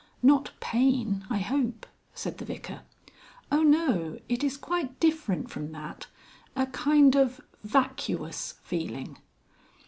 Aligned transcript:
"Not 0.23 0.49
pain, 0.59 1.25
I 1.29 1.37
hope," 1.37 1.85
said 2.15 2.39
the 2.39 2.45
Vicar. 2.45 2.81
"Oh 3.51 3.61
no! 3.61 4.17
It 4.27 4.43
is 4.43 4.57
quite 4.57 4.99
different 4.99 5.51
from 5.51 5.71
that 5.73 6.07
a 6.55 6.65
kind 6.65 7.15
of 7.15 7.39
vacuous 7.63 8.55
feeling." 8.63 9.19